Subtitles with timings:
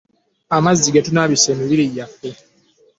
[0.57, 2.29] Amazzi getunabisa emibiri gyaffe.